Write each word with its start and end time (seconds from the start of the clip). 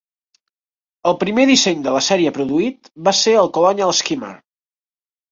El 1.09 1.17
primer 1.23 1.43
disseny 1.49 1.83
de 1.87 1.93
la 1.95 2.01
sèrie 2.05 2.31
produït 2.37 2.89
va 3.09 3.13
ser 3.19 3.35
el 3.43 3.51
Colonial 3.59 3.93
Skimmer. 3.99 4.33